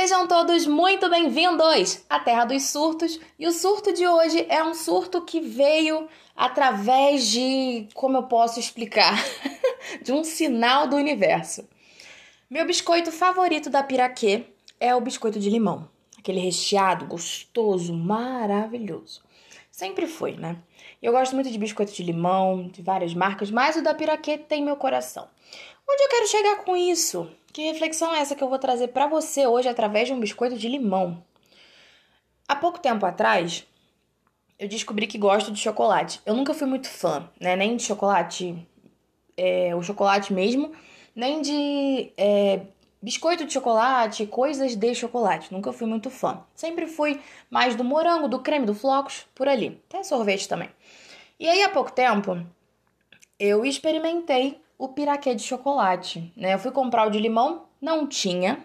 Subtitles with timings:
[0.00, 3.18] Sejam todos muito bem-vindos à Terra dos Surtos.
[3.36, 8.60] E o surto de hoje é um surto que veio através de, como eu posso
[8.60, 9.20] explicar,
[10.00, 11.68] de um sinal do universo.
[12.48, 14.44] Meu biscoito favorito da Piraquê
[14.78, 19.20] é o biscoito de limão, aquele recheado, gostoso, maravilhoso.
[19.68, 20.58] Sempre foi, né?
[21.02, 24.62] Eu gosto muito de biscoito de limão, de várias marcas, mas o da Piraquê tem
[24.62, 25.28] meu coração.
[25.90, 27.30] Onde eu quero chegar com isso?
[27.50, 30.58] Que reflexão é essa que eu vou trazer para você hoje através de um biscoito
[30.58, 31.24] de limão?
[32.46, 33.66] Há pouco tempo atrás,
[34.58, 36.20] eu descobri que gosto de chocolate.
[36.26, 37.56] Eu nunca fui muito fã, né?
[37.56, 38.68] Nem de chocolate,
[39.34, 40.72] é, o chocolate mesmo,
[41.16, 42.60] nem de é,
[43.00, 45.50] biscoito de chocolate, coisas de chocolate.
[45.50, 46.44] Nunca fui muito fã.
[46.54, 47.18] Sempre fui
[47.50, 49.80] mais do morango, do creme, do flocos, por ali.
[49.88, 50.68] Até sorvete também.
[51.40, 52.44] E aí, há pouco tempo,
[53.38, 56.54] eu experimentei o piraquê de chocolate, né?
[56.54, 58.64] Eu fui comprar o de limão, não tinha.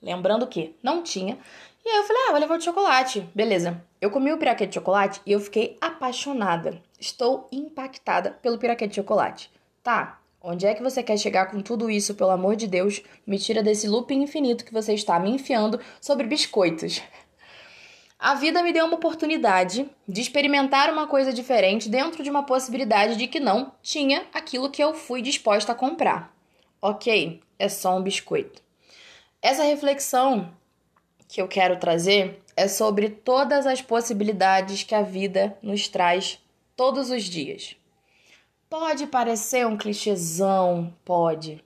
[0.00, 1.36] Lembrando que não tinha.
[1.84, 3.28] E aí eu falei, ah, vou levar o de chocolate.
[3.34, 3.82] Beleza.
[4.00, 6.80] Eu comi o piraquê de chocolate e eu fiquei apaixonada.
[6.98, 9.50] Estou impactada pelo piraquê de chocolate.
[9.82, 13.02] Tá, onde é que você quer chegar com tudo isso, pelo amor de Deus?
[13.26, 17.02] Me tira desse looping infinito que você está me enfiando sobre biscoitos.
[18.20, 23.16] A vida me deu uma oportunidade de experimentar uma coisa diferente dentro de uma possibilidade
[23.16, 26.30] de que não tinha aquilo que eu fui disposta a comprar.
[26.82, 28.60] Ok, é só um biscoito.
[29.40, 30.52] Essa reflexão
[31.26, 36.38] que eu quero trazer é sobre todas as possibilidades que a vida nos traz
[36.76, 37.74] todos os dias.
[38.68, 41.64] Pode parecer um clichêzão, pode.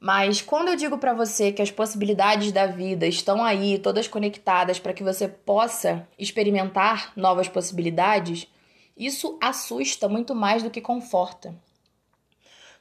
[0.00, 4.78] Mas quando eu digo para você que as possibilidades da vida estão aí, todas conectadas
[4.78, 8.48] para que você possa experimentar novas possibilidades,
[8.96, 11.54] isso assusta muito mais do que conforta.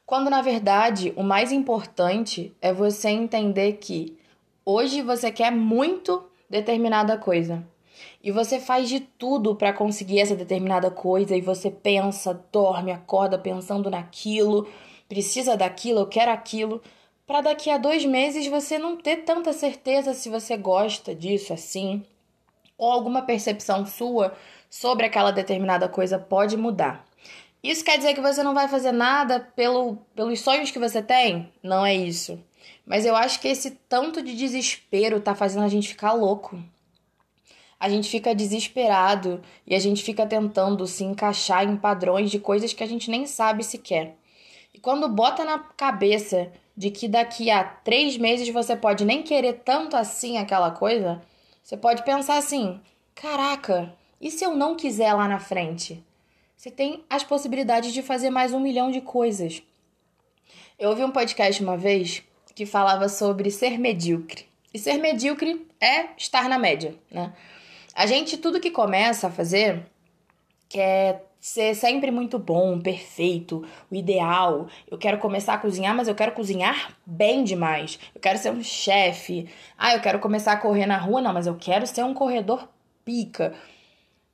[0.05, 4.17] Quando na verdade o mais importante é você entender que
[4.65, 7.61] hoje você quer muito determinada coisa
[8.23, 13.37] e você faz de tudo para conseguir essa determinada coisa e você pensa, dorme, acorda
[13.37, 14.69] pensando naquilo,
[15.09, 16.81] precisa daquilo, eu quero aquilo
[17.29, 22.03] para daqui a dois meses você não ter tanta certeza se você gosta disso assim,
[22.75, 24.35] ou alguma percepção sua
[24.67, 27.05] sobre aquela determinada coisa pode mudar.
[27.61, 31.53] Isso quer dizer que você não vai fazer nada pelo, pelos sonhos que você tem?
[31.61, 32.43] Não é isso.
[32.83, 36.59] Mas eu acho que esse tanto de desespero tá fazendo a gente ficar louco.
[37.79, 42.73] A gente fica desesperado e a gente fica tentando se encaixar em padrões de coisas
[42.73, 44.15] que a gente nem sabe se quer.
[44.73, 49.61] E quando bota na cabeça de que daqui a três meses você pode nem querer
[49.65, 51.21] tanto assim aquela coisa,
[51.61, 52.79] você pode pensar assim:
[53.13, 56.01] caraca, e se eu não quiser lá na frente?
[56.55, 59.61] Você tem as possibilidades de fazer mais um milhão de coisas.
[60.79, 62.23] Eu ouvi um podcast uma vez
[62.55, 64.45] que falava sobre ser medíocre.
[64.73, 67.33] E ser medíocre é estar na média, né?
[67.93, 69.85] A gente, tudo que começa a fazer,
[70.69, 74.67] quer ser sempre muito bom, perfeito, o ideal.
[74.89, 77.99] Eu quero começar a cozinhar, mas eu quero cozinhar bem demais.
[78.13, 79.49] Eu quero ser um chefe.
[79.77, 82.67] Ah, eu quero começar a correr na rua, não, mas eu quero ser um corredor
[83.05, 83.53] pica.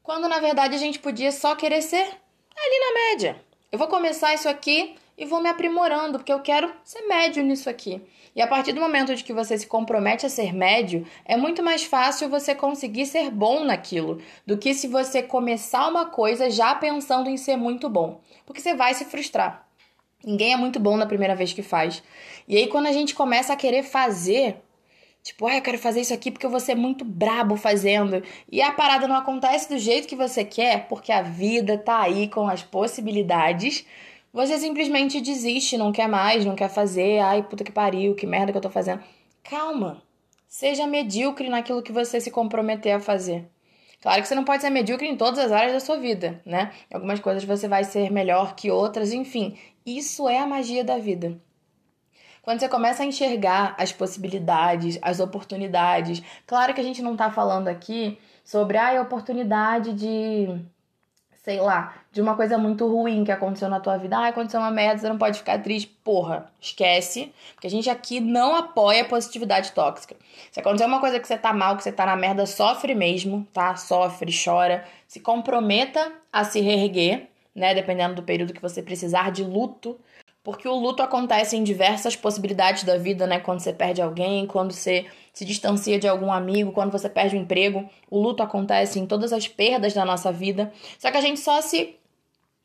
[0.01, 3.41] Quando na verdade a gente podia só querer ser ali na média.
[3.71, 7.69] Eu vou começar isso aqui e vou me aprimorando, porque eu quero ser médio nisso
[7.69, 8.01] aqui.
[8.35, 11.63] E a partir do momento de que você se compromete a ser médio, é muito
[11.63, 16.75] mais fácil você conseguir ser bom naquilo do que se você começar uma coisa já
[16.75, 19.65] pensando em ser muito bom, porque você vai se frustrar.
[20.23, 22.03] Ninguém é muito bom na primeira vez que faz.
[22.47, 24.61] E aí quando a gente começa a querer fazer,
[25.25, 28.21] Tipo, ah, eu quero fazer isso aqui porque eu vou ser muito brabo fazendo.
[28.51, 32.27] E a parada não acontece do jeito que você quer, porque a vida tá aí
[32.27, 33.83] com as possibilidades
[34.35, 37.19] você simplesmente desiste, não quer mais, não quer fazer.
[37.19, 39.01] Ai, puta que pariu, que merda que eu tô fazendo.
[39.41, 40.03] Calma.
[40.45, 43.49] Seja medíocre naquilo que você se comprometer a fazer.
[44.01, 46.73] Claro que você não pode ser medíocre em todas as áreas da sua vida, né?
[46.91, 49.57] Em algumas coisas você vai ser melhor que outras, enfim.
[49.85, 51.39] Isso é a magia da vida.
[52.41, 56.21] Quando você começa a enxergar as possibilidades, as oportunidades.
[56.45, 60.61] Claro que a gente não tá falando aqui sobre a oportunidade de
[61.45, 64.17] sei lá, de uma coisa muito ruim que aconteceu na tua vida.
[64.17, 65.95] Ah, aconteceu uma merda, você não pode ficar triste.
[66.03, 67.31] Porra, esquece.
[67.53, 70.15] Porque a gente aqui não apoia a positividade tóxica.
[70.51, 73.47] Se acontecer uma coisa que você tá mal, que você tá na merda, sofre mesmo,
[73.53, 73.75] tá?
[73.75, 74.85] Sofre, chora.
[75.07, 77.75] Se comprometa a se reerguer, né?
[77.75, 79.95] Dependendo do período que você precisar de luto.
[80.45, 83.39] Porque o luto acontece em diversas possibilidades da vida, né?
[83.39, 87.39] Quando você perde alguém, quando você se distancia de algum amigo, quando você perde o
[87.39, 87.89] emprego.
[88.11, 90.71] O luto acontece em todas as perdas da nossa vida.
[90.99, 91.95] Só que a gente só se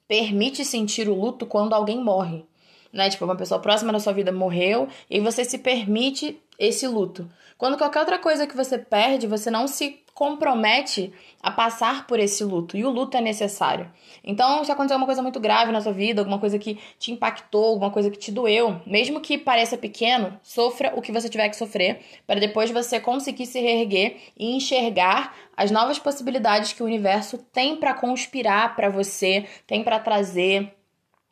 [0.07, 2.45] permite sentir o luto quando alguém morre.
[2.93, 3.09] Né?
[3.09, 7.31] Tipo, uma pessoa próxima da sua vida morreu e você se permite esse luto.
[7.57, 12.45] Quando qualquer outra coisa que você perde, você não se compromete a passar por esse
[12.45, 12.77] luto.
[12.77, 13.91] E o luto é necessário.
[14.23, 17.71] Então, se aconteceu uma coisa muito grave na sua vida, alguma coisa que te impactou,
[17.71, 21.57] alguma coisa que te doeu, mesmo que pareça pequeno, sofra o que você tiver que
[21.57, 27.39] sofrer, para depois você conseguir se reerguer e enxergar as novas possibilidades que o universo
[27.51, 30.71] tem para conspirar para você, tem para trazer,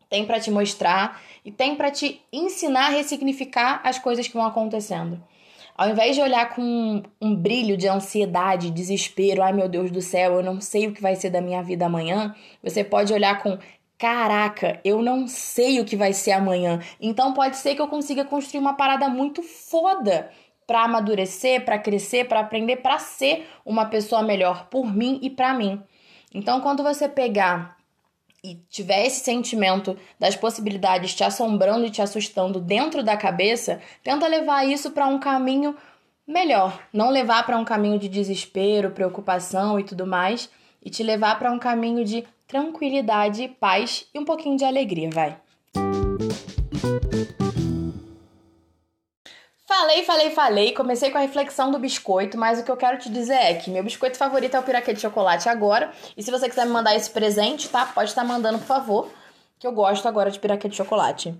[0.09, 4.47] tem para te mostrar e tem para te ensinar a ressignificar as coisas que vão
[4.47, 5.23] acontecendo.
[5.79, 10.35] Ao invés de olhar com um brilho de ansiedade, desespero, ai meu Deus do céu,
[10.35, 13.57] eu não sei o que vai ser da minha vida amanhã, você pode olhar com
[13.97, 16.81] caraca, eu não sei o que vai ser amanhã.
[17.01, 20.29] Então pode ser que eu consiga construir uma parada muito foda
[20.67, 25.55] para amadurecer, para crescer, para aprender, para ser uma pessoa melhor por mim e para
[25.55, 25.81] mim.
[26.35, 27.78] Então quando você pegar
[28.43, 34.29] e tiver esse sentimento das possibilidades te assombrando e te assustando dentro da cabeça, tenta
[34.29, 35.77] levar isso para um caminho
[36.27, 40.49] melhor, não levar para um caminho de desespero, preocupação e tudo mais,
[40.83, 45.39] e te levar para um caminho de tranquilidade, paz e um pouquinho de alegria, vai.
[49.79, 50.73] Falei, falei, falei.
[50.73, 53.71] Comecei com a reflexão do biscoito, mas o que eu quero te dizer é que
[53.71, 55.93] meu biscoito favorito é o piraquê de chocolate agora.
[56.17, 57.87] E se você quiser me mandar esse presente, tá?
[57.87, 59.09] Pode estar mandando, por favor,
[59.57, 61.33] que eu gosto agora de piraquê de chocolate.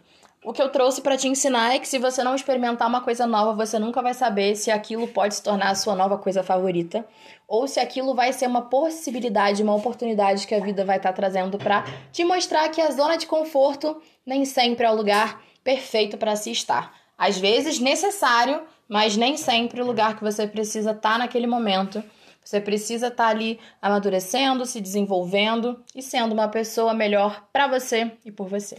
[0.45, 3.27] O que eu trouxe para te ensinar é que se você não experimentar uma coisa
[3.27, 7.05] nova, você nunca vai saber se aquilo pode se tornar a sua nova coisa favorita
[7.49, 11.17] ou se aquilo vai ser uma possibilidade, uma oportunidade que a vida vai estar tá
[11.17, 16.17] trazendo para te mostrar que a zona de conforto nem sempre é o lugar perfeito
[16.17, 17.08] para se estar.
[17.19, 22.03] Às vezes necessário, mas nem sempre o lugar que você precisa estar tá naquele momento.
[22.45, 28.13] Você precisa estar tá ali amadurecendo, se desenvolvendo e sendo uma pessoa melhor para você
[28.25, 28.79] e por você.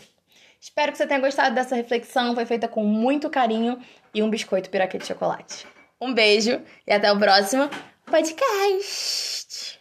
[0.59, 2.33] Espero que você tenha gostado dessa reflexão.
[2.33, 3.79] Foi feita com muito carinho
[4.13, 5.67] e um biscoito piraquê de chocolate.
[6.01, 7.69] Um beijo e até o próximo
[8.05, 9.79] podcast.